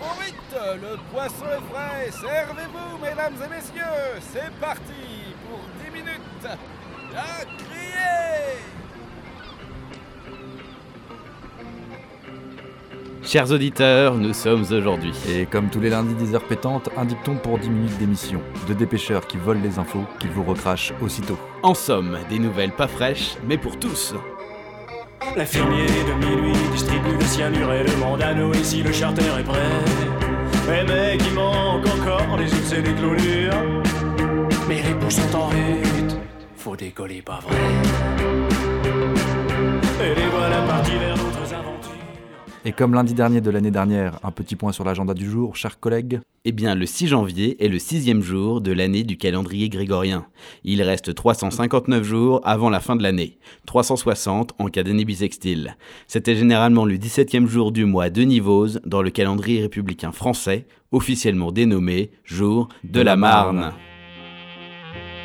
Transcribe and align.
trop 0.00 0.20
vite, 0.20 0.80
le 0.80 0.96
poisson 1.12 1.44
est 1.46 1.72
frais. 1.72 2.10
Servez-vous, 2.10 2.98
mesdames 3.02 3.34
et 3.44 3.54
messieurs. 3.54 4.20
C'est 4.32 4.50
parti 4.60 5.34
pour 5.48 5.60
10 5.84 5.90
minutes. 5.92 6.58
À 7.16 7.44
crier 7.44 8.60
Chers 13.22 13.52
auditeurs, 13.52 14.14
nous 14.14 14.32
sommes 14.32 14.64
aujourd'hui. 14.70 15.12
Et 15.28 15.46
comme 15.46 15.68
tous 15.68 15.80
les 15.80 15.90
lundis 15.90 16.14
10 16.14 16.34
heures 16.34 16.46
pétantes, 16.46 16.88
un 16.96 17.04
dicton 17.04 17.36
pour 17.36 17.58
10 17.58 17.68
minutes 17.68 17.98
d'émission. 17.98 18.40
De 18.68 18.74
dépêcheurs 18.74 19.26
qui 19.26 19.36
volent 19.36 19.60
les 19.62 19.78
infos, 19.78 20.04
qu'ils 20.18 20.30
vous 20.30 20.42
recrachent 20.42 20.92
aussitôt. 21.02 21.38
En 21.62 21.74
somme, 21.74 22.18
des 22.28 22.38
nouvelles 22.38 22.72
pas 22.72 22.88
fraîches, 22.88 23.36
mais 23.46 23.58
pour 23.58 23.78
tous. 23.78 24.14
L'infirmier 25.36 25.86
de 25.86 26.26
minuit 26.26 26.68
distribue 26.72 27.16
le 27.18 27.24
cyanure 27.24 27.72
et 27.72 27.84
demande 27.84 28.22
à 28.22 28.34
Noé 28.34 28.62
si 28.62 28.82
le 28.82 28.92
charter 28.92 29.22
est 29.38 29.44
prêt. 29.44 29.58
Mais 30.68 30.84
mec, 30.84 31.22
il 31.26 31.34
manque 31.34 31.86
encore 31.86 32.36
les 32.36 32.52
os 32.52 32.72
et 32.72 32.82
les 32.82 32.94
clôtures. 32.94 33.82
Mais 34.68 34.82
les 34.82 34.94
bouches 34.94 35.14
sont 35.14 35.36
en 35.36 35.46
rute, 35.48 36.16
faut 36.56 36.76
décoller 36.76 37.22
pas 37.22 37.40
vrai? 37.42 37.56
Et 40.02 40.14
les 40.14 40.28
voilà 40.28 40.62
partis 40.62 40.98
vers 40.98 41.14
d'autres 41.14 41.54
aventures. 41.54 41.79
Et 42.66 42.72
comme 42.72 42.92
lundi 42.92 43.14
dernier 43.14 43.40
de 43.40 43.50
l'année 43.50 43.70
dernière, 43.70 44.20
un 44.22 44.30
petit 44.32 44.54
point 44.54 44.72
sur 44.72 44.84
l'agenda 44.84 45.14
du 45.14 45.30
jour, 45.30 45.56
chers 45.56 45.80
collègues. 45.80 46.20
Eh 46.44 46.52
bien, 46.52 46.74
le 46.74 46.84
6 46.84 47.08
janvier 47.08 47.62
est 47.64 47.68
le 47.68 47.78
sixième 47.78 48.20
jour 48.20 48.60
de 48.60 48.70
l'année 48.70 49.02
du 49.02 49.16
calendrier 49.16 49.70
grégorien. 49.70 50.26
Il 50.62 50.82
reste 50.82 51.14
359 51.14 52.04
jours 52.04 52.42
avant 52.44 52.68
la 52.68 52.80
fin 52.80 52.96
de 52.96 53.02
l'année, 53.02 53.38
360 53.64 54.52
en 54.58 54.66
cas 54.66 54.82
d'année 54.82 55.06
bissextile. 55.06 55.76
C'était 56.06 56.36
généralement 56.36 56.84
le 56.84 56.96
17e 56.96 57.46
jour 57.46 57.72
du 57.72 57.86
mois 57.86 58.10
de 58.10 58.22
Nivose 58.22 58.82
dans 58.84 59.00
le 59.00 59.08
calendrier 59.10 59.62
républicain 59.62 60.12
français, 60.12 60.66
officiellement 60.92 61.52
dénommé 61.52 62.10
jour 62.24 62.68
de 62.84 63.00
la 63.00 63.16
Marne. 63.16 63.72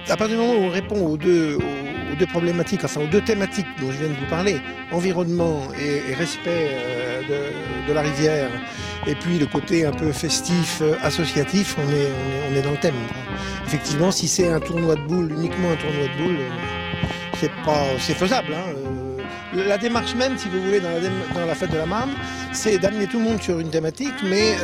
À 0.08 0.16
partir 0.16 0.38
du 0.38 0.41
moment 0.41 0.58
où 0.58 0.63
on 0.63 0.69
répond 0.69 1.06
aux 1.06 1.17
deux, 1.17 1.56
aux, 1.56 1.94
deux 2.16 2.25
problématiques, 2.25 2.83
enfin 2.83 3.02
aux 3.02 3.08
deux 3.08 3.21
thématiques 3.21 3.67
dont 3.80 3.91
je 3.91 3.97
viens 3.97 4.09
de 4.09 4.13
vous 4.13 4.30
parler, 4.30 4.61
environnement 4.91 5.61
et, 5.80 6.13
respect 6.13 6.69
euh, 6.72 7.22
de, 7.88 7.94
la 7.94 8.02
rivière, 8.02 8.49
et 9.07 9.16
puis 9.16 9.38
le 9.38 9.45
côté 9.45 9.85
un 9.85 9.91
peu 9.91 10.11
festif, 10.11 10.80
euh, 10.81 10.95
associatif, 11.03 11.75
on 11.77 12.55
est, 12.55 12.61
dans 12.61 12.72
le 12.72 12.77
thème. 12.77 12.95
Effectivement, 13.66 14.11
si 14.11 14.27
c'est 14.27 14.47
un 14.47 14.59
tournoi 14.59 14.95
de 14.95 15.02
boules, 15.02 15.31
uniquement 15.31 15.72
un 15.72 15.75
tournoi 15.75 16.07
de 16.07 16.23
boules, 16.23 16.39
euh, 16.39 16.49
c'est 17.39 17.52
pas, 17.66 17.83
c'est 17.99 18.13
faisable. 18.13 18.53
Hein, 18.53 18.73
la 19.53 19.77
démarche 19.77 20.16
même, 20.16 20.38
si 20.38 20.50
vous 20.50 20.61
voulez, 20.61 20.79
dans 20.79 21.45
la, 21.45 21.55
fête 21.55 21.72
de 21.72 21.77
la 21.77 21.85
Marne, 21.85 22.11
c'est 22.52 22.77
d'amener 22.77 23.07
tout 23.07 23.19
le 23.19 23.25
monde 23.25 23.41
sur 23.41 23.59
une 23.59 23.69
thématique, 23.69 24.16
mais 24.23 24.55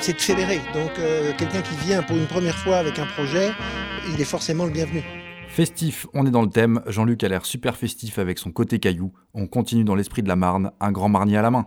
c'est 0.00 0.14
de 0.14 0.20
fédérer. 0.20 0.60
Donc 0.72 0.92
quelqu'un 1.36 1.60
qui 1.60 1.74
vient 1.84 2.02
pour 2.02 2.16
une 2.16 2.26
première 2.26 2.56
fois 2.56 2.78
avec 2.78 2.98
un 2.98 3.04
projet, 3.04 3.50
il 4.14 4.20
est 4.20 4.24
forcément 4.24 4.64
le 4.64 4.70
bienvenu. 4.70 5.19
Festif, 5.50 6.06
on 6.14 6.24
est 6.26 6.30
dans 6.30 6.42
le 6.42 6.48
thème. 6.48 6.80
Jean-Luc 6.86 7.24
a 7.24 7.28
l'air 7.28 7.44
super 7.44 7.76
festif 7.76 8.20
avec 8.20 8.38
son 8.38 8.52
côté 8.52 8.78
caillou. 8.78 9.12
On 9.34 9.48
continue 9.48 9.82
dans 9.82 9.96
l'esprit 9.96 10.22
de 10.22 10.28
la 10.28 10.36
Marne, 10.36 10.70
un 10.78 10.92
grand 10.92 11.08
marnier 11.08 11.38
à 11.38 11.42
la 11.42 11.50
main. 11.50 11.66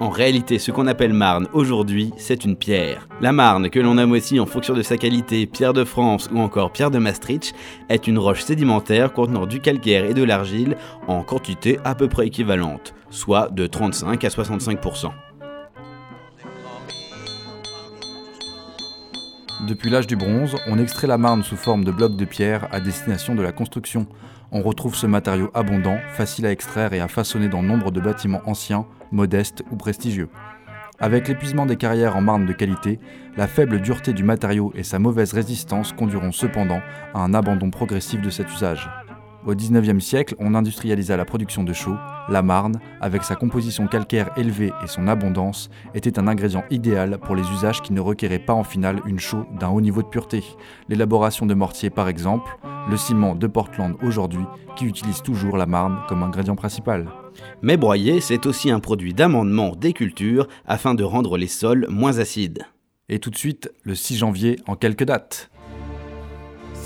En 0.00 0.10
réalité, 0.10 0.58
ce 0.58 0.72
qu'on 0.72 0.88
appelle 0.88 1.12
Marne 1.12 1.46
aujourd'hui, 1.52 2.12
c'est 2.16 2.44
une 2.44 2.56
pierre. 2.56 3.08
La 3.20 3.30
Marne, 3.30 3.70
que 3.70 3.78
l'on 3.78 3.94
nomme 3.94 4.12
aussi 4.12 4.40
en 4.40 4.46
fonction 4.46 4.74
de 4.74 4.82
sa 4.82 4.96
qualité 4.96 5.46
pierre 5.46 5.72
de 5.72 5.84
France 5.84 6.28
ou 6.32 6.40
encore 6.40 6.72
pierre 6.72 6.90
de 6.90 6.98
Maastricht, 6.98 7.54
est 7.88 8.08
une 8.08 8.18
roche 8.18 8.42
sédimentaire 8.42 9.12
contenant 9.12 9.46
du 9.46 9.60
calcaire 9.60 10.06
et 10.06 10.14
de 10.14 10.24
l'argile 10.24 10.76
en 11.06 11.22
quantité 11.22 11.78
à 11.84 11.94
peu 11.94 12.08
près 12.08 12.26
équivalente, 12.26 12.94
soit 13.10 13.48
de 13.48 13.68
35 13.68 14.24
à 14.24 14.28
65%. 14.28 15.10
Depuis 19.66 19.90
l'âge 19.90 20.06
du 20.06 20.14
bronze, 20.14 20.56
on 20.68 20.78
extrait 20.78 21.08
la 21.08 21.18
marne 21.18 21.42
sous 21.42 21.56
forme 21.56 21.82
de 21.82 21.90
blocs 21.90 22.16
de 22.16 22.24
pierre 22.24 22.68
à 22.70 22.78
destination 22.78 23.34
de 23.34 23.42
la 23.42 23.50
construction. 23.50 24.06
On 24.52 24.62
retrouve 24.62 24.94
ce 24.94 25.06
matériau 25.06 25.50
abondant, 25.52 25.98
facile 26.12 26.46
à 26.46 26.52
extraire 26.52 26.92
et 26.92 27.00
à 27.00 27.08
façonner 27.08 27.48
dans 27.48 27.62
nombre 27.62 27.90
de 27.90 28.00
bâtiments 28.00 28.42
anciens, 28.46 28.86
modestes 29.10 29.64
ou 29.72 29.76
prestigieux. 29.76 30.28
Avec 31.00 31.26
l'épuisement 31.26 31.66
des 31.66 31.76
carrières 31.76 32.16
en 32.16 32.20
marne 32.20 32.46
de 32.46 32.52
qualité, 32.52 33.00
la 33.36 33.48
faible 33.48 33.80
dureté 33.80 34.12
du 34.12 34.22
matériau 34.22 34.72
et 34.76 34.84
sa 34.84 35.00
mauvaise 35.00 35.32
résistance 35.32 35.92
conduiront 35.92 36.32
cependant 36.32 36.80
à 37.12 37.18
un 37.18 37.34
abandon 37.34 37.70
progressif 37.70 38.20
de 38.20 38.30
cet 38.30 38.52
usage. 38.52 38.88
Au 39.46 39.54
XIXe 39.54 40.04
siècle, 40.04 40.34
on 40.38 40.54
industrialisa 40.54 41.16
la 41.16 41.24
production 41.24 41.62
de 41.62 41.72
chaux. 41.72 41.96
La 42.28 42.42
marne, 42.42 42.80
avec 43.00 43.22
sa 43.22 43.36
composition 43.36 43.86
calcaire 43.86 44.30
élevée 44.36 44.72
et 44.82 44.88
son 44.88 45.06
abondance, 45.06 45.70
était 45.94 46.18
un 46.18 46.26
ingrédient 46.26 46.64
idéal 46.70 47.18
pour 47.18 47.36
les 47.36 47.48
usages 47.50 47.80
qui 47.80 47.92
ne 47.92 48.00
requéraient 48.00 48.40
pas 48.40 48.52
en 48.52 48.64
finale 48.64 49.00
une 49.06 49.20
chaux 49.20 49.46
d'un 49.58 49.68
haut 49.68 49.80
niveau 49.80 50.02
de 50.02 50.08
pureté. 50.08 50.42
L'élaboration 50.88 51.46
de 51.46 51.54
mortiers 51.54 51.88
par 51.88 52.08
exemple, 52.08 52.50
le 52.90 52.96
ciment 52.96 53.36
de 53.36 53.46
Portland 53.46 53.96
aujourd'hui, 54.02 54.44
qui 54.76 54.86
utilise 54.86 55.22
toujours 55.22 55.56
la 55.56 55.66
marne 55.66 56.00
comme 56.08 56.22
ingrédient 56.24 56.56
principal. 56.56 57.08
Mais 57.62 57.76
broyer, 57.76 58.20
c'est 58.20 58.44
aussi 58.44 58.70
un 58.70 58.80
produit 58.80 59.14
d'amendement 59.14 59.74
des 59.76 59.92
cultures 59.92 60.48
afin 60.66 60.94
de 60.94 61.04
rendre 61.04 61.38
les 61.38 61.46
sols 61.46 61.86
moins 61.88 62.18
acides. 62.18 62.64
Et 63.08 63.20
tout 63.20 63.30
de 63.30 63.36
suite, 63.36 63.70
le 63.84 63.94
6 63.94 64.16
janvier 64.18 64.58
en 64.66 64.74
quelques 64.74 65.04
dates. 65.04 65.50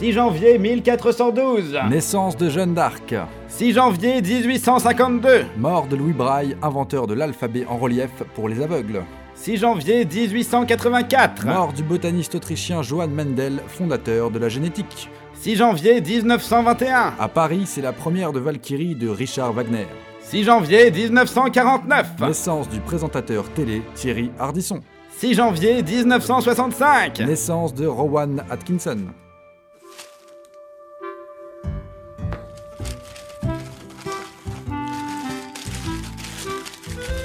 6 0.03 0.15
janvier 0.15 0.59
1412 0.59 1.79
Naissance 1.89 2.37
de 2.37 2.49
Jeanne 2.51 2.75
d'Arc. 2.75 3.15
6 3.47 3.73
janvier 3.75 4.21
1852 4.21 5.45
Mort 5.57 5.87
de 5.87 5.95
Louis 5.95 6.13
Braille, 6.13 6.57
inventeur 6.61 7.07
de 7.07 7.15
l'alphabet 7.15 7.65
en 7.69 7.77
relief 7.77 8.11
pour 8.35 8.49
les 8.49 8.61
aveugles. 8.61 9.05
6 9.37 9.59
janvier 9.59 10.05
1884 10.05 11.47
Mort 11.47 11.73
du 11.73 11.85
botaniste 11.85 12.35
autrichien 12.35 12.83
Johann 12.83 13.13
Mendel, 13.13 13.61
fondateur 13.69 14.33
de 14.33 14.41
la 14.41 14.49
génétique. 14.49 15.09
6 15.35 15.55
janvier 15.55 16.01
1921 16.01 17.15
À 17.21 17.29
Paris, 17.29 17.63
c'est 17.67 17.81
la 17.81 17.93
première 17.93 18.33
de 18.33 18.41
Valkyrie 18.41 18.97
de 18.97 19.09
Richard 19.09 19.53
Wagner. 19.53 19.87
6 20.23 20.43
janvier 20.43 20.91
1949 20.91 22.19
Naissance 22.19 22.69
du 22.69 22.81
présentateur 22.81 23.49
télé 23.51 23.83
Thierry 23.95 24.33
Ardisson. 24.41 24.81
6 25.17 25.35
janvier 25.35 25.81
1965 25.85 27.21
Naissance 27.21 27.73
de 27.73 27.87
Rowan 27.87 28.43
Atkinson. 28.51 28.99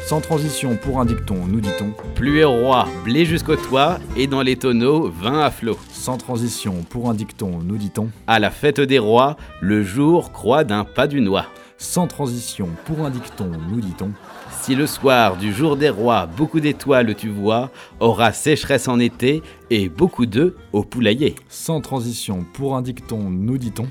Sans 0.08 0.22
transition 0.22 0.78
pour 0.78 1.02
un 1.02 1.06
dicton, 1.06 1.36
nous 1.50 1.60
dit-on. 1.60 1.92
Pluie 2.16 2.42
au 2.42 2.54
roi, 2.54 2.88
blé 3.04 3.26
jusqu'au 3.26 3.58
toit, 3.58 4.00
et 4.16 4.26
dans 4.26 4.42
les 4.42 4.56
tonneaux, 4.56 5.10
vin 5.10 5.42
à 5.42 5.52
flot. 5.52 5.78
Sans 5.92 6.16
transition 6.16 6.76
pour 6.90 7.10
un 7.10 7.14
dicton, 7.14 7.60
nous 7.62 7.76
dit-on. 7.76 8.10
À 8.26 8.40
la 8.40 8.50
fête 8.50 8.80
des 8.80 9.00
rois, 9.00 9.36
le 9.60 9.84
jour 9.84 10.32
croît 10.32 10.64
d'un 10.64 10.86
pas 10.86 11.08
du 11.08 11.20
noix. 11.20 11.48
Sans 11.78 12.08
transition 12.08 12.70
pour 12.86 13.06
un 13.06 13.10
dicton, 13.10 13.52
nous 13.70 13.82
dit-on. 13.82 14.14
Si 14.62 14.76
le 14.76 14.88
soir 14.88 15.36
du 15.36 15.52
jour 15.52 15.76
des 15.76 15.90
rois, 15.90 16.26
beaucoup 16.26 16.62
d'étoiles 16.62 17.14
tu 17.14 17.28
vois, 17.28 17.70
aura 18.00 18.32
sécheresse 18.32 18.88
en 18.88 19.00
été, 19.00 19.44
et 19.70 19.90
beaucoup 19.90 20.26
d'œufs 20.26 20.54
au 20.72 20.86
poulailler. 20.86 21.36
Sans 21.50 21.82
transition 21.82 22.46
pour 22.54 22.78
un 22.78 22.82
dicton, 22.82 23.30
nous 23.30 23.58
dit-on. 23.58 23.88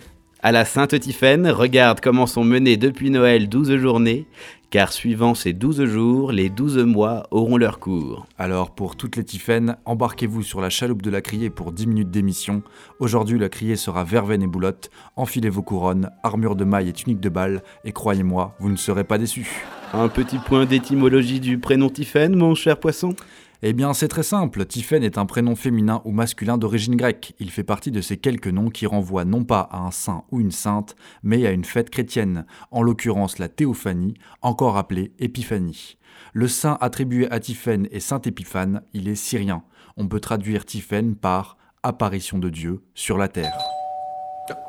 À 0.46 0.52
la 0.52 0.64
Sainte 0.64 1.00
Tiphaine, 1.00 1.48
regarde 1.48 1.98
comment 1.98 2.28
sont 2.28 2.44
menées 2.44 2.76
depuis 2.76 3.10
Noël 3.10 3.48
douze 3.48 3.74
journées, 3.78 4.28
car 4.70 4.92
suivant 4.92 5.34
ces 5.34 5.52
douze 5.52 5.84
jours, 5.86 6.30
les 6.30 6.50
douze 6.50 6.78
mois 6.78 7.24
auront 7.32 7.56
leur 7.56 7.80
cours. 7.80 8.28
Alors 8.38 8.72
pour 8.72 8.94
toutes 8.94 9.16
les 9.16 9.24
Tiphaines, 9.24 9.76
embarquez-vous 9.86 10.44
sur 10.44 10.60
la 10.60 10.70
chaloupe 10.70 11.02
de 11.02 11.10
la 11.10 11.20
criée 11.20 11.50
pour 11.50 11.72
10 11.72 11.88
minutes 11.88 12.10
d'émission. 12.12 12.62
Aujourd'hui, 13.00 13.40
la 13.40 13.48
criée 13.48 13.74
sera 13.74 14.04
verveine 14.04 14.44
et 14.44 14.46
boulotte. 14.46 14.90
Enfilez 15.16 15.50
vos 15.50 15.62
couronnes, 15.62 16.10
armure 16.22 16.54
de 16.54 16.62
maille 16.62 16.90
et 16.90 16.92
tunique 16.92 17.18
de 17.18 17.28
balle, 17.28 17.64
et 17.84 17.90
croyez-moi, 17.90 18.54
vous 18.60 18.70
ne 18.70 18.76
serez 18.76 19.02
pas 19.02 19.18
déçus. 19.18 19.64
Un 19.92 20.06
petit 20.06 20.38
point 20.38 20.64
d'étymologie 20.64 21.40
du 21.40 21.58
prénom 21.58 21.90
Tiphaine, 21.90 22.36
mon 22.36 22.54
cher 22.54 22.78
poisson? 22.78 23.16
Eh 23.62 23.72
bien, 23.72 23.94
c'est 23.94 24.08
très 24.08 24.22
simple. 24.22 24.66
Tiphaine 24.66 25.02
est 25.02 25.18
un 25.18 25.24
prénom 25.24 25.56
féminin 25.56 26.02
ou 26.04 26.12
masculin 26.12 26.58
d'origine 26.58 26.96
grecque. 26.96 27.34
Il 27.38 27.50
fait 27.50 27.64
partie 27.64 27.90
de 27.90 28.00
ces 28.00 28.18
quelques 28.18 28.48
noms 28.48 28.68
qui 28.68 28.86
renvoient 28.86 29.24
non 29.24 29.44
pas 29.44 29.68
à 29.70 29.78
un 29.78 29.90
saint 29.90 30.24
ou 30.30 30.40
une 30.40 30.50
sainte, 30.50 30.94
mais 31.22 31.46
à 31.46 31.52
une 31.52 31.64
fête 31.64 31.90
chrétienne, 31.90 32.44
en 32.70 32.82
l'occurrence 32.82 33.38
la 33.38 33.48
théophanie, 33.48 34.14
encore 34.42 34.76
appelée 34.76 35.12
épiphanie. 35.18 35.96
Le 36.32 36.48
saint 36.48 36.76
attribué 36.80 37.30
à 37.30 37.40
Tiphène 37.40 37.88
est 37.90 38.00
saint 38.00 38.20
Épiphane, 38.20 38.82
il 38.92 39.08
est 39.08 39.14
syrien. 39.14 39.62
On 39.96 40.06
peut 40.06 40.20
traduire 40.20 40.66
Tiphène 40.66 41.16
par 41.16 41.56
apparition 41.82 42.38
de 42.38 42.50
Dieu 42.50 42.82
sur 42.94 43.16
la 43.16 43.28
terre. 43.28 43.56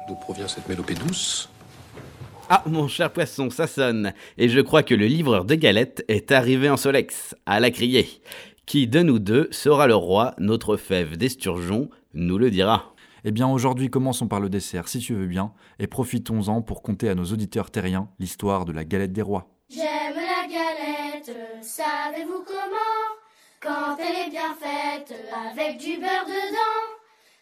D'où 0.08 0.16
provient 0.16 0.48
cette 0.48 0.68
mélopée 0.70 0.96
douce 0.96 1.50
Ah, 2.50 2.64
mon 2.66 2.88
cher 2.88 3.12
poisson, 3.12 3.50
ça 3.50 3.68
sonne. 3.68 4.14
Et 4.38 4.48
je 4.48 4.62
crois 4.62 4.84
que 4.84 4.96
le 4.96 5.06
livreur 5.06 5.44
de 5.44 5.56
galettes 5.56 6.06
est 6.08 6.32
arrivé 6.32 6.70
en 6.70 6.78
solex, 6.78 7.36
à 7.46 7.60
la 7.60 7.70
criée. 7.70 8.22
Qui 8.68 8.86
de 8.86 9.02
nous 9.02 9.18
deux 9.18 9.48
sera 9.52 9.88
le 9.88 9.96
roi, 9.96 10.34
notre 10.40 10.76
fève 10.76 11.16
d'esturgeon 11.16 11.90
nous 12.14 12.38
le 12.38 12.52
dira. 12.52 12.94
Eh 13.24 13.32
bien 13.32 13.48
aujourd'hui 13.48 13.90
commençons 13.90 14.28
par 14.28 14.42
le 14.42 14.50
dessert 14.50 14.90
si 14.90 15.00
tu 15.00 15.14
veux 15.14 15.26
bien, 15.26 15.54
et 15.80 15.88
profitons-en 15.88 16.62
pour 16.62 16.82
conter 16.82 17.08
à 17.08 17.16
nos 17.16 17.24
auditeurs 17.24 17.72
terriens 17.72 18.10
l'histoire 18.20 18.66
de 18.66 18.74
la 18.74 18.84
galette 18.84 19.14
des 19.14 19.22
rois. 19.22 19.48
J'aime 19.70 20.16
la 20.16 20.46
galette, 20.52 21.34
savez-vous 21.62 22.44
comment? 22.46 23.08
Quand 23.62 23.96
elle 24.00 24.28
est 24.28 24.32
bien 24.32 24.54
faite, 24.60 25.16
avec 25.50 25.78
du 25.78 25.96
beurre 25.96 26.26
dedans. 26.26 26.84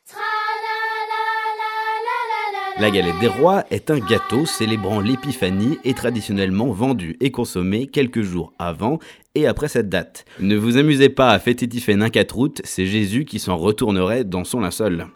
Tra 0.07 0.21
la 0.21 0.77
la 1.09 1.23
la 1.57 1.73
la 2.05 2.19
la 2.19 2.75
la 2.75 2.81
La 2.83 2.91
galette 2.91 3.19
des 3.19 3.41
rois 3.41 3.65
est 3.71 3.89
un 3.89 3.97
gâteau 3.97 4.45
célébrant 4.45 4.99
l'épiphanie 4.99 5.79
et 5.83 5.95
traditionnellement 5.95 6.67
vendu 6.67 7.17
et 7.19 7.31
consommé 7.31 7.87
quelques 7.87 8.21
jours 8.21 8.53
avant 8.59 8.99
et 9.35 9.47
après 9.47 9.67
cette 9.67 9.89
date. 9.89 10.25
Ne 10.39 10.55
vous 10.55 10.77
amusez 10.77 11.09
pas 11.09 11.29
à 11.29 11.39
fêter 11.39 11.67
Tiphaine 11.67 12.01
un 12.01 12.09
4 12.09 12.37
août, 12.37 12.61
c'est 12.63 12.85
Jésus 12.85 13.25
qui 13.25 13.39
s'en 13.39 13.57
retournerait 13.57 14.23
dans 14.23 14.43
son 14.43 14.61
linceul. 14.61 15.07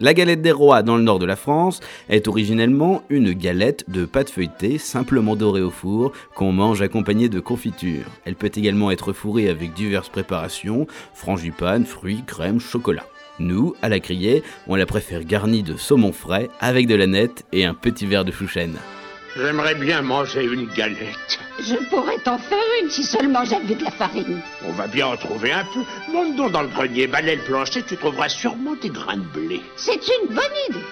La 0.00 0.12
galette 0.12 0.42
des 0.42 0.50
rois 0.50 0.82
dans 0.82 0.96
le 0.96 1.04
nord 1.04 1.20
de 1.20 1.26
la 1.26 1.36
France 1.36 1.78
est 2.08 2.26
originellement 2.26 3.02
une 3.10 3.32
galette 3.32 3.88
de 3.88 4.04
pâte 4.04 4.28
feuilletée 4.28 4.76
simplement 4.78 5.36
dorée 5.36 5.62
au 5.62 5.70
four 5.70 6.12
qu'on 6.34 6.50
mange 6.50 6.82
accompagnée 6.82 7.28
de 7.28 7.38
confiture. 7.38 8.04
Elle 8.24 8.34
peut 8.34 8.50
également 8.52 8.90
être 8.90 9.12
fourrée 9.12 9.48
avec 9.48 9.72
diverses 9.72 10.08
préparations, 10.08 10.88
frangipane, 11.14 11.86
fruits, 11.86 12.24
crème, 12.26 12.58
chocolat. 12.58 13.06
Nous, 13.38 13.74
à 13.82 13.88
la 13.88 14.00
criée, 14.00 14.42
on 14.66 14.74
la 14.74 14.86
préfère 14.86 15.24
garnie 15.24 15.62
de 15.62 15.76
saumon 15.76 16.12
frais 16.12 16.50
avec 16.60 16.88
de 16.88 16.96
la 16.96 17.06
nette 17.06 17.44
et 17.52 17.64
un 17.64 17.74
petit 17.74 18.06
verre 18.06 18.24
de 18.24 18.32
chouchen. 18.32 18.74
J'aimerais 19.36 19.74
bien 19.74 20.00
manger 20.00 20.44
une 20.44 20.66
galette. 20.76 21.40
Je 21.58 21.74
pourrais 21.90 22.18
t'en 22.18 22.38
faire 22.38 22.58
une 22.80 22.88
si 22.88 23.02
seulement 23.02 23.44
j'avais 23.44 23.74
de 23.74 23.82
la 23.82 23.90
farine. 23.90 24.40
On 24.64 24.72
va 24.72 24.86
bien 24.86 25.08
en 25.08 25.16
trouver 25.16 25.50
un 25.50 25.64
peu. 25.64 25.80
Monte 26.12 26.36
donc 26.36 26.52
dans 26.52 26.62
le 26.62 26.68
grenier, 26.68 27.08
balaie 27.08 27.34
le 27.34 27.42
plancher, 27.42 27.82
tu 27.82 27.96
trouveras 27.96 28.28
sûrement 28.28 28.76
des 28.80 28.90
grains 28.90 29.16
de 29.16 29.22
blé. 29.22 29.60
C'est 29.76 29.94
une 29.94 30.28
bonne 30.28 30.44
idée. 30.70 30.84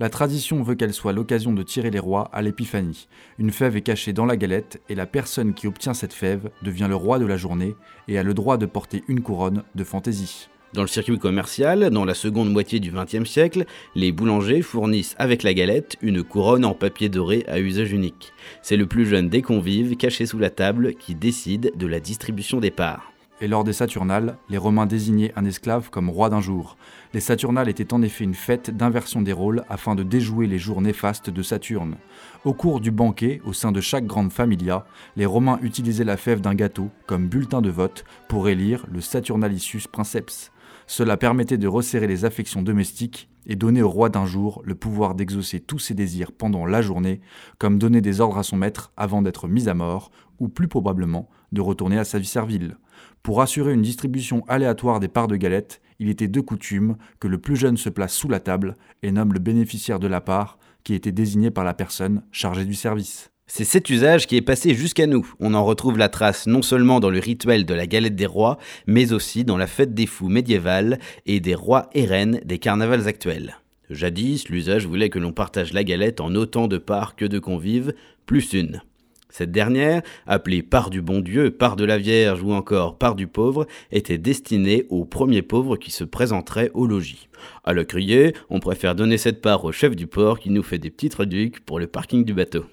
La 0.00 0.08
tradition 0.08 0.62
veut 0.62 0.74
qu'elle 0.74 0.94
soit 0.94 1.12
l'occasion 1.12 1.52
de 1.52 1.62
tirer 1.62 1.90
les 1.90 1.98
rois 1.98 2.30
à 2.32 2.40
l'épiphanie. 2.40 3.06
Une 3.38 3.52
fève 3.52 3.76
est 3.76 3.82
cachée 3.82 4.14
dans 4.14 4.26
la 4.26 4.38
galette 4.38 4.80
et 4.88 4.94
la 4.94 5.06
personne 5.06 5.52
qui 5.52 5.66
obtient 5.66 5.94
cette 5.94 6.14
fève 6.14 6.50
devient 6.62 6.86
le 6.88 6.96
roi 6.96 7.18
de 7.18 7.26
la 7.26 7.36
journée 7.36 7.76
et 8.08 8.18
a 8.18 8.22
le 8.22 8.34
droit 8.34 8.56
de 8.56 8.66
porter 8.66 9.04
une 9.08 9.20
couronne 9.20 9.62
de 9.74 9.84
fantaisie. 9.84 10.48
Dans 10.74 10.82
le 10.82 10.88
circuit 10.88 11.20
commercial, 11.20 11.88
dans 11.90 12.04
la 12.04 12.14
seconde 12.14 12.50
moitié 12.50 12.80
du 12.80 12.90
XXe 12.90 13.30
siècle, 13.30 13.64
les 13.94 14.10
boulangers 14.10 14.60
fournissent 14.60 15.14
avec 15.20 15.44
la 15.44 15.54
galette 15.54 15.96
une 16.02 16.24
couronne 16.24 16.64
en 16.64 16.74
papier 16.74 17.08
doré 17.08 17.44
à 17.46 17.60
usage 17.60 17.92
unique. 17.92 18.32
C'est 18.60 18.76
le 18.76 18.86
plus 18.86 19.06
jeune 19.06 19.28
des 19.28 19.40
convives 19.40 19.96
caché 19.96 20.26
sous 20.26 20.40
la 20.40 20.50
table 20.50 20.94
qui 20.94 21.14
décide 21.14 21.72
de 21.76 21.86
la 21.86 22.00
distribution 22.00 22.58
des 22.58 22.72
parts. 22.72 23.12
Et 23.40 23.46
lors 23.46 23.62
des 23.62 23.72
Saturnales, 23.72 24.36
les 24.48 24.58
Romains 24.58 24.86
désignaient 24.86 25.32
un 25.36 25.44
esclave 25.44 25.90
comme 25.90 26.10
roi 26.10 26.28
d'un 26.28 26.40
jour. 26.40 26.76
Les 27.12 27.20
Saturnales 27.20 27.68
étaient 27.68 27.94
en 27.94 28.02
effet 28.02 28.24
une 28.24 28.34
fête 28.34 28.76
d'inversion 28.76 29.22
des 29.22 29.32
rôles 29.32 29.64
afin 29.68 29.94
de 29.94 30.02
déjouer 30.02 30.48
les 30.48 30.58
jours 30.58 30.82
néfastes 30.82 31.30
de 31.30 31.42
Saturne. 31.42 31.98
Au 32.44 32.52
cours 32.52 32.80
du 32.80 32.90
banquet, 32.90 33.40
au 33.44 33.52
sein 33.52 33.70
de 33.70 33.80
chaque 33.80 34.06
grande 34.06 34.32
familia, 34.32 34.86
les 35.14 35.26
Romains 35.26 35.60
utilisaient 35.62 36.02
la 36.02 36.16
fève 36.16 36.40
d'un 36.40 36.54
gâteau 36.56 36.90
comme 37.06 37.28
bulletin 37.28 37.62
de 37.62 37.70
vote 37.70 38.04
pour 38.28 38.48
élire 38.48 38.86
le 38.90 39.00
Saturnalicius 39.00 39.86
princeps. 39.86 40.50
Cela 40.86 41.16
permettait 41.16 41.58
de 41.58 41.68
resserrer 41.68 42.06
les 42.06 42.24
affections 42.24 42.62
domestiques 42.62 43.28
et 43.46 43.56
donner 43.56 43.82
au 43.82 43.88
roi 43.88 44.08
d'un 44.08 44.26
jour 44.26 44.62
le 44.64 44.74
pouvoir 44.74 45.14
d'exaucer 45.14 45.60
tous 45.60 45.78
ses 45.78 45.94
désirs 45.94 46.32
pendant 46.32 46.66
la 46.66 46.82
journée, 46.82 47.20
comme 47.58 47.78
donner 47.78 48.00
des 48.00 48.20
ordres 48.20 48.38
à 48.38 48.42
son 48.42 48.56
maître 48.56 48.92
avant 48.96 49.22
d'être 49.22 49.48
mis 49.48 49.68
à 49.68 49.74
mort, 49.74 50.10
ou 50.40 50.48
plus 50.48 50.68
probablement 50.68 51.28
de 51.52 51.60
retourner 51.60 51.98
à 51.98 52.04
sa 52.04 52.18
vie 52.18 52.26
servile. 52.26 52.76
Pour 53.22 53.40
assurer 53.40 53.72
une 53.72 53.82
distribution 53.82 54.44
aléatoire 54.48 55.00
des 55.00 55.08
parts 55.08 55.28
de 55.28 55.36
galettes, 55.36 55.80
il 55.98 56.08
était 56.08 56.28
de 56.28 56.40
coutume 56.40 56.96
que 57.20 57.28
le 57.28 57.38
plus 57.38 57.56
jeune 57.56 57.76
se 57.76 57.88
place 57.88 58.14
sous 58.14 58.28
la 58.28 58.40
table 58.40 58.76
et 59.02 59.12
nomme 59.12 59.32
le 59.32 59.38
bénéficiaire 59.38 60.00
de 60.00 60.08
la 60.08 60.20
part, 60.20 60.58
qui 60.82 60.94
était 60.94 61.12
désigné 61.12 61.50
par 61.50 61.64
la 61.64 61.74
personne 61.74 62.22
chargée 62.30 62.66
du 62.66 62.74
service. 62.74 63.33
C'est 63.46 63.64
cet 63.64 63.90
usage 63.90 64.26
qui 64.26 64.36
est 64.36 64.42
passé 64.42 64.74
jusqu'à 64.74 65.06
nous. 65.06 65.32
On 65.38 65.54
en 65.54 65.64
retrouve 65.64 65.98
la 65.98 66.08
trace 66.08 66.46
non 66.46 66.62
seulement 66.62 66.98
dans 66.98 67.10
le 67.10 67.18
rituel 67.20 67.66
de 67.66 67.74
la 67.74 67.86
galette 67.86 68.16
des 68.16 68.26
rois, 68.26 68.58
mais 68.86 69.12
aussi 69.12 69.44
dans 69.44 69.58
la 69.58 69.66
fête 69.66 69.94
des 69.94 70.06
fous 70.06 70.28
médiévale 70.28 70.98
et 71.26 71.40
des 71.40 71.54
rois 71.54 71.88
et 71.92 72.06
reines 72.06 72.40
des 72.44 72.58
carnavals 72.58 73.06
actuels. 73.06 73.58
Jadis, 73.90 74.48
l'usage 74.48 74.86
voulait 74.86 75.10
que 75.10 75.18
l'on 75.18 75.32
partage 75.32 75.72
la 75.72 75.84
galette 75.84 76.20
en 76.20 76.34
autant 76.34 76.68
de 76.68 76.78
parts 76.78 77.16
que 77.16 77.26
de 77.26 77.38
convives, 77.38 77.94
plus 78.26 78.54
une. 78.54 78.80
Cette 79.28 79.52
dernière, 79.52 80.02
appelée 80.26 80.62
part 80.62 80.90
du 80.90 81.02
bon 81.02 81.20
Dieu, 81.20 81.50
part 81.50 81.76
de 81.76 81.84
la 81.84 81.98
Vierge 81.98 82.42
ou 82.42 82.52
encore 82.52 82.98
part 82.98 83.14
du 83.14 83.26
pauvre, 83.26 83.66
était 83.92 84.18
destinée 84.18 84.86
aux 84.88 85.04
premiers 85.04 85.42
pauvres 85.42 85.76
qui 85.76 85.90
se 85.90 86.04
présenteraient 86.04 86.70
au 86.72 86.86
logis. 86.86 87.28
À 87.62 87.72
le 87.72 87.84
crier, 87.84 88.34
on 88.48 88.58
préfère 88.58 88.94
donner 88.94 89.18
cette 89.18 89.42
part 89.42 89.64
au 89.64 89.70
chef 89.70 89.94
du 89.94 90.06
port 90.06 90.40
qui 90.40 90.50
nous 90.50 90.62
fait 90.62 90.78
des 90.78 90.90
petits 90.90 91.10
traducs 91.10 91.60
pour 91.60 91.78
le 91.78 91.86
parking 91.86 92.24
du 92.24 92.32
bateau. 92.32 92.64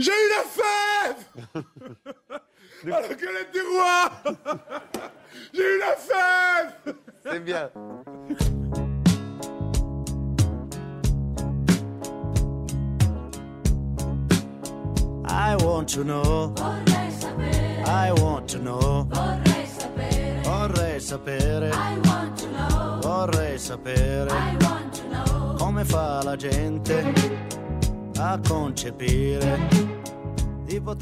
J'ai 0.00 0.12
eu 0.12 0.28
la 0.34 0.44
fève 0.56 1.64
À 2.86 3.00
la 3.02 3.08
galette 3.08 3.52
du 3.52 3.60
roi 3.60 4.10
J'ai 5.52 5.62
eu 5.62 5.78
la 5.78 5.94
fève 5.94 6.94
C'est 7.22 7.40
bien. 7.40 7.70
I 15.28 15.56
want 15.64 15.88
to 15.94 16.04
know. 16.04 16.52
Vorrei 16.56 17.10
sapere, 17.10 17.84
I 17.86 18.12
want 18.12 18.48
to 18.48 18.58
know. 18.58 19.06
vorrei 19.10 19.66
sapere. 19.66 20.40
Vorrei 20.42 21.00
sapere. 21.00 21.70
I 21.72 21.98
want 22.08 22.36
to 22.38 22.46
know, 22.48 23.00
Vorrei 23.02 23.58
sapere 23.58 24.30
I 24.30 24.56
want 24.64 24.92
to 24.94 25.02
know. 25.08 25.56
come 25.58 25.84
fa 25.84 26.22
la 26.24 26.36
gente 26.36 27.12
a 28.18 28.38
concepire. 28.46 29.89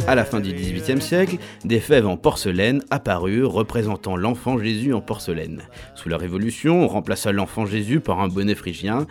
À 0.06 0.14
la 0.14 0.24
fin 0.24 0.40
du. 0.40 0.52
XVIIIe 0.52 1.00
siècle, 1.00 1.36
des 1.64 1.80
fèves 1.80 2.06
en 2.06 2.16
porcelaine 2.16 2.82
apparurent 2.90 3.52
représentant 3.52 4.16
l'enfant 4.16 4.58
Jésus 4.58 4.92
en 4.94 5.00
porcelaine. 5.00 5.62
Sous 5.94 6.08
la 6.08 6.16
Révolution, 6.16 6.82
on 6.82 6.88
remplaça 6.88 7.32
l'enfant 7.32 7.66
Jésus 7.66 8.00
par 8.00 8.20
un 8.20 8.28
bonnet 8.28 8.54
phrygien. 8.54 9.06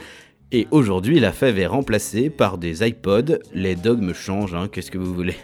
Et 0.51 0.67
aujourd'hui, 0.71 1.19
la 1.19 1.31
fève 1.31 1.59
est 1.59 1.67
remplacée 1.67 2.29
par 2.29 2.57
des 2.57 2.87
iPods. 2.87 3.39
Les 3.53 3.75
dogmes 3.75 4.13
changent, 4.13 4.55
hein, 4.55 4.67
qu'est-ce 4.71 4.91
que 4.91 4.97
vous 4.97 5.13
voulez? 5.13 5.35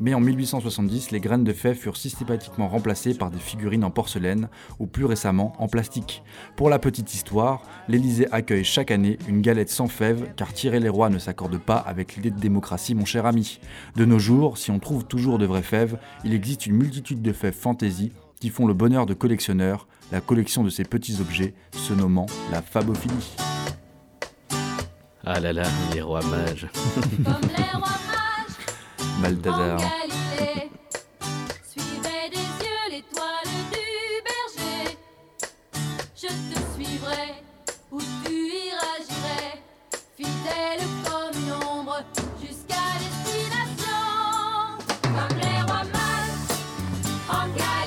Mais 0.00 0.14
en 0.14 0.20
1870, 0.20 1.10
les 1.10 1.20
graines 1.20 1.44
de 1.44 1.52
fèves 1.52 1.76
furent 1.76 1.96
systématiquement 1.96 2.68
remplacées 2.68 3.14
par 3.14 3.30
des 3.30 3.38
figurines 3.38 3.84
en 3.84 3.90
porcelaine 3.90 4.48
ou 4.78 4.86
plus 4.86 5.04
récemment 5.04 5.54
en 5.58 5.68
plastique. 5.68 6.22
Pour 6.56 6.68
la 6.68 6.78
petite 6.78 7.14
histoire, 7.14 7.62
l'Élysée 7.88 8.28
accueille 8.32 8.64
chaque 8.64 8.90
année 8.90 9.18
une 9.28 9.40
galette 9.40 9.70
sans 9.70 9.88
fèves 9.88 10.32
car 10.36 10.52
tirer 10.52 10.80
les 10.80 10.88
rois 10.88 11.08
ne 11.08 11.18
s'accorde 11.18 11.58
pas 11.58 11.76
avec 11.76 12.16
l'idée 12.16 12.30
de 12.30 12.40
démocratie 12.40 12.94
mon 12.94 13.04
cher 13.04 13.26
ami. 13.26 13.58
De 13.96 14.04
nos 14.04 14.18
jours, 14.18 14.58
si 14.58 14.70
on 14.70 14.78
trouve 14.78 15.04
toujours 15.04 15.38
de 15.38 15.46
vraies 15.46 15.62
fèves, 15.62 15.98
il 16.24 16.34
existe 16.34 16.66
une 16.66 16.76
multitude 16.76 17.22
de 17.22 17.32
fèves 17.32 17.54
fantaisie 17.54 18.12
qui 18.40 18.50
font 18.50 18.66
le 18.66 18.74
bonheur 18.74 19.06
de 19.06 19.14
collectionneurs, 19.14 19.88
la 20.12 20.20
collection 20.20 20.62
de 20.62 20.70
ces 20.70 20.84
petits 20.84 21.20
objets 21.20 21.54
se 21.72 21.94
nommant 21.94 22.26
la 22.52 22.60
fabophilie. 22.60 23.34
Ah 25.24 25.40
là 25.40 25.52
là, 25.52 25.64
les 25.92 26.02
rois 26.02 26.24
mages. 26.26 26.68
Comme 27.24 27.40
les 27.56 27.64
rois 27.72 27.80
mages 27.80 28.16
en 28.22 28.25
Balthazar. 29.20 29.78
Suivez 31.70 32.28
des 32.30 32.36
yeux 32.36 32.86
l'étoile 32.90 33.50
du 33.72 33.86
berger. 34.26 34.98
Je 36.14 36.26
te 36.28 36.58
suivrai 36.74 37.28
où 37.90 38.00
tu 38.24 38.32
iras, 38.32 38.98
j'irai. 39.08 39.62
Fidèle 40.16 40.84
comme 41.04 41.36
une 41.42 41.52
ombre 41.52 41.98
jusqu'à 42.40 42.84
destination. 42.98 44.04
Comme 45.02 45.38
les 45.38 45.62
rois 45.62 45.86
en 47.28 47.46
Galilée. 47.48 47.85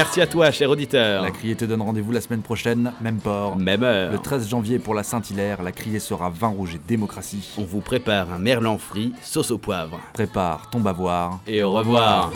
Merci 0.00 0.22
à 0.22 0.26
toi, 0.26 0.50
cher 0.50 0.70
auditeur. 0.70 1.22
La 1.22 1.30
criée 1.30 1.54
te 1.54 1.66
donne 1.66 1.82
rendez-vous 1.82 2.10
la 2.10 2.22
semaine 2.22 2.40
prochaine, 2.40 2.94
même 3.02 3.18
port. 3.18 3.58
Même 3.58 3.82
heure. 3.82 4.10
Le 4.10 4.18
13 4.18 4.48
janvier 4.48 4.78
pour 4.78 4.94
la 4.94 5.02
Saint-Hilaire, 5.02 5.62
la 5.62 5.72
criée 5.72 5.98
sera 5.98 6.30
vin 6.30 6.48
rouge 6.48 6.76
et 6.76 6.80
démocratie. 6.88 7.52
On 7.58 7.64
vous 7.64 7.80
prépare 7.80 8.32
un 8.32 8.38
merlan 8.38 8.78
frit, 8.78 9.12
sauce 9.22 9.50
au 9.50 9.58
poivre. 9.58 10.00
Prépare 10.14 10.70
ton 10.70 10.80
bavoir. 10.80 11.40
Et 11.46 11.62
au 11.62 11.72
revoir. 11.72 12.32